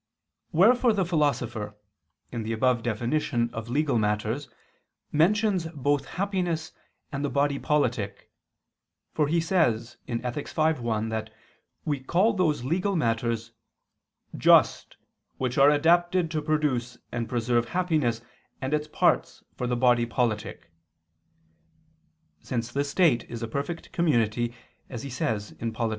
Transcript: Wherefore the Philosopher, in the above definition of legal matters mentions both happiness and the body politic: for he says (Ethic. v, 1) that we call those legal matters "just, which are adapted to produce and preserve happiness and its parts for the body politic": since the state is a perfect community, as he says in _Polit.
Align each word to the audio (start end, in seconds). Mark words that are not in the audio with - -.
Wherefore 0.51 0.93
the 0.93 1.05
Philosopher, 1.05 1.77
in 2.31 2.41
the 2.41 2.53
above 2.53 2.81
definition 2.81 3.51
of 3.53 3.69
legal 3.69 3.99
matters 3.99 4.49
mentions 5.11 5.67
both 5.75 6.05
happiness 6.17 6.71
and 7.11 7.23
the 7.23 7.29
body 7.29 7.59
politic: 7.59 8.31
for 9.13 9.27
he 9.27 9.39
says 9.39 9.97
(Ethic. 10.07 10.49
v, 10.49 10.61
1) 10.81 11.09
that 11.09 11.31
we 11.85 11.99
call 11.99 12.33
those 12.33 12.63
legal 12.63 12.95
matters 12.95 13.51
"just, 14.35 14.97
which 15.37 15.59
are 15.59 15.69
adapted 15.69 16.31
to 16.31 16.41
produce 16.41 16.97
and 17.11 17.29
preserve 17.29 17.67
happiness 17.69 18.21
and 18.59 18.73
its 18.73 18.87
parts 18.87 19.43
for 19.55 19.67
the 19.67 19.77
body 19.77 20.07
politic": 20.07 20.71
since 22.41 22.71
the 22.71 22.83
state 22.83 23.23
is 23.29 23.43
a 23.43 23.47
perfect 23.47 23.91
community, 23.91 24.55
as 24.89 25.03
he 25.03 25.11
says 25.11 25.51
in 25.59 25.71
_Polit. 25.71 25.89